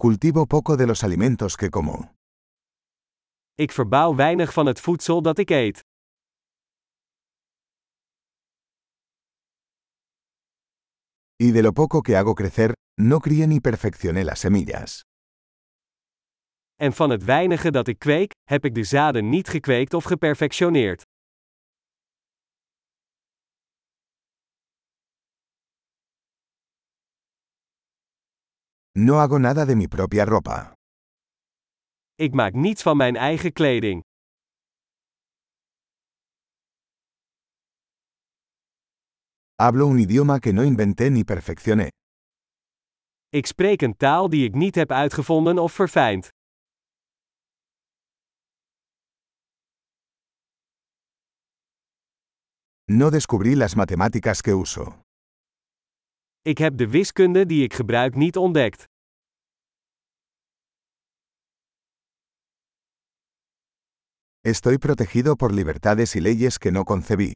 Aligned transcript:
Cultivo 0.00 0.46
poco 0.46 0.76
de 0.76 0.86
los 0.86 1.02
alimentos 1.02 1.56
que 1.56 1.70
como. 1.70 2.14
Ik 3.54 3.72
verbouw 3.72 4.14
weinig 4.14 4.52
van 4.52 4.66
het 4.66 4.80
voedsel 4.80 5.22
dat 5.22 5.38
ik 5.38 5.50
eet. 5.50 5.80
Y 11.36 11.50
de 11.50 11.62
lo 11.62 11.72
poco 11.72 12.00
que 12.00 12.16
hago 12.16 12.34
crecer, 12.34 12.72
no 13.00 13.18
crié 13.18 13.46
ni 13.46 13.60
perfeccioné 13.60 14.24
las 14.24 14.40
semillas. 14.40 15.02
En 16.74 16.92
van 16.92 17.10
het 17.10 17.24
weinige 17.24 17.70
dat 17.70 17.88
ik 17.88 17.98
kweek, 17.98 18.32
heb 18.44 18.64
ik 18.64 18.74
de 18.74 18.84
zaden 18.84 19.28
niet 19.28 19.48
gekweekt 19.48 19.94
of 19.94 20.04
geperfectioneerd. 20.04 21.02
No 29.00 29.20
hago 29.20 29.38
nada 29.38 29.64
de 29.64 29.74
mi 29.76 29.86
propia 29.86 30.24
ropa. 30.24 30.72
Ik 32.14 32.32
maak 32.34 32.52
niets 32.52 32.82
van 32.82 32.96
mijn 32.96 33.16
eigen 33.16 33.52
kleding. 33.52 34.02
Hablo 39.54 39.86
un 39.86 39.98
idioma 39.98 40.38
que 40.38 40.52
no 40.52 40.62
inventé 40.62 41.08
ni 41.08 41.24
perfeccioné. 41.24 41.88
Ik 43.28 43.46
spreek 43.46 43.82
een 43.82 43.96
taal 43.96 44.28
die 44.28 44.44
ik 44.44 44.54
niet 44.54 44.74
heb 44.74 44.90
uitgevonden 44.90 45.58
of 45.58 45.72
verfijnd. 45.72 46.28
No 52.84 53.10
descubrí 53.10 53.54
las 53.54 53.74
matemáticas 53.74 54.40
que 54.40 54.52
uso. 54.52 55.07
Ik 56.42 56.58
heb 56.58 56.76
de 56.76 56.88
wiskunde 56.88 57.46
die 57.46 57.62
ik 57.62 57.74
gebruik 57.74 58.14
niet 58.14 58.36
ontdekt. 58.36 58.84
Estoy 64.40 64.78
protegido 64.78 65.34
por 65.34 65.52
libertades 65.52 66.14
y 66.14 66.20
leyes 66.20 66.58
que 66.58 66.70
no 66.70 66.84
concebí. 66.84 67.30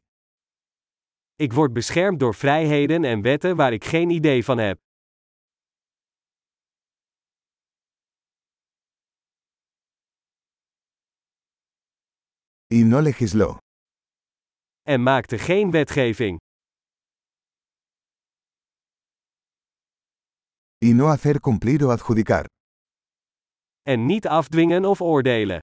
Ik 1.35 1.53
word 1.53 1.73
beschermd 1.73 2.19
door 2.19 2.35
vrijheden 2.35 3.03
en 3.03 3.21
wetten 3.21 3.55
waar 3.55 3.73
ik 3.73 3.83
geen 3.83 4.09
idee 4.09 4.43
van 4.43 4.57
heb. 4.57 4.77
Y 12.67 12.83
no 12.83 12.99
legisló. 13.01 13.57
En 14.81 15.03
maakte 15.03 15.37
geen 15.37 15.71
wetgeving. 15.71 16.42
Y 20.83 20.93
no 20.93 21.07
hacer 21.09 21.39
cumplir 21.39 21.83
o 21.85 21.91
adjudicar. 21.91 22.45
En 23.81 24.05
niet 24.05 24.27
afdwingen 24.27 24.85
of 24.85 25.01
oordelen. 25.01 25.59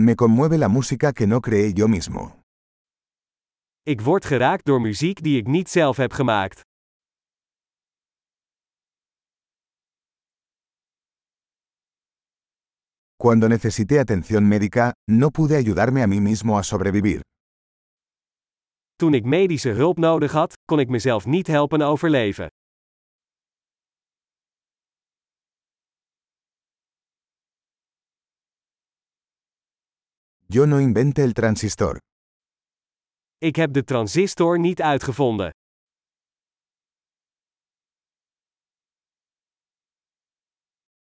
Me 0.00 0.14
conmueve 0.14 0.56
la 0.58 0.68
música 0.68 1.12
que 1.12 1.26
no 1.26 1.40
creé 1.40 1.72
yo 1.72 1.88
mismo. 1.88 2.40
Ik 3.82 4.00
word 4.00 4.24
geraakt 4.24 4.64
door 4.64 4.80
muziek 4.80 5.22
die 5.22 5.38
ik 5.38 5.46
niet 5.46 5.68
zelf 5.68 5.96
heb 5.96 6.12
gemaakt. 6.12 6.60
Cuando 13.16 13.48
necesité 13.48 13.98
atención 13.98 14.48
médica, 14.48 14.92
no 15.10 15.30
pude 15.30 15.56
ayudarme 15.56 16.02
a 16.02 16.06
mí 16.06 16.20
mismo 16.20 16.56
a 16.58 16.62
sobrevivir. 16.62 17.20
Toen 19.00 19.14
ik 19.14 19.24
medische 19.24 19.68
hulp 19.68 19.98
nodig 19.98 20.32
had, 20.32 20.56
kon 20.64 20.80
ik 20.80 20.88
mezelf 20.88 21.26
niet 21.26 21.46
helpen 21.46 21.80
overleven. 21.82 22.48
Yo 30.46 30.64
no 30.64 30.78
inventé 30.78 31.22
el 31.22 31.32
transistor. 31.32 31.98
Ik 33.38 33.56
heb 33.56 33.72
de 33.72 33.84
transistor 33.84 34.58
niet 34.58 34.82
uitgevonden. 34.82 35.50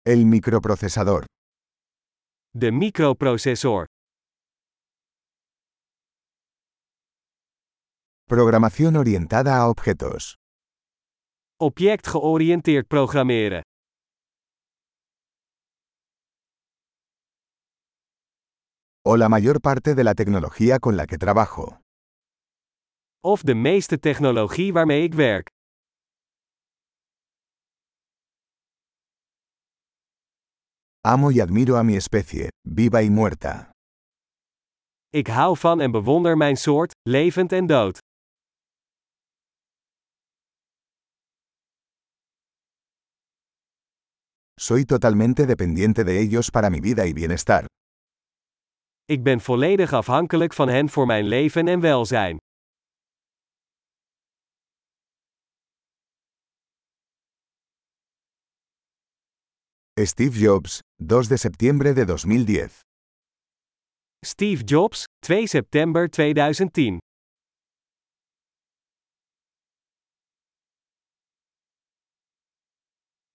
El 0.02 0.26
microprocesador. 0.26 1.24
De 2.50 2.72
microprocessor. 2.72 3.86
Programación 8.30 8.98
orientada 8.98 9.56
a 9.58 9.70
objetos. 9.70 10.36
Object 11.62 12.08
georiënteerd 12.08 12.86
programmeren. 12.90 13.62
O 19.06 19.16
la 19.16 19.30
mayor 19.30 19.62
parte 19.62 19.96
de 19.96 20.04
la 20.04 20.14
tecnología 20.14 20.80
con 20.80 20.98
la 20.98 21.06
que 21.06 21.18
trabajo. 21.18 21.80
Of 23.24 23.44
de 23.44 23.56
meeste 23.56 23.98
technologie 23.98 24.74
waarmee 24.74 25.04
ik 25.04 25.14
werk. 25.14 25.48
Amo 31.06 31.32
y 31.32 31.40
admiro 31.40 31.78
a 31.78 31.84
mi 31.84 31.96
especie, 31.96 32.50
viva 32.66 33.02
y 33.02 33.10
muerta. 33.10 33.72
Ik 35.14 35.28
hou 35.28 35.58
van 35.58 35.80
en 35.82 35.92
bewonder 35.92 36.38
mijn 36.38 36.58
soort, 36.58 36.92
levend 37.10 37.52
en 37.52 37.68
dood. 37.68 38.06
Soy 44.60 44.86
totalmente 44.86 45.46
dependiente 45.46 46.04
de 46.04 46.20
ellos 46.20 46.50
para 46.50 46.70
mi 46.70 46.80
vida 46.80 47.06
y 47.06 47.14
bienestar. 47.14 47.66
Ik 49.06 49.24
ben 49.24 49.40
volledig 49.40 49.94
afhankelijk 49.94 50.54
van 50.54 50.70
hen 50.70 50.90
voor 50.90 51.06
mijn 51.06 51.28
leven 51.28 51.68
en 51.68 51.80
welzijn. 51.80 52.38
Steve 59.94 60.40
Jobs, 60.40 60.80
2 61.06 61.22
de 61.22 61.38
septiembre 61.38 61.94
de 61.94 62.06
2010. 62.06 62.70
Steve 64.26 64.64
Jobs, 64.64 65.04
2 65.20 65.48
september 65.48 66.10
2010 66.10 66.98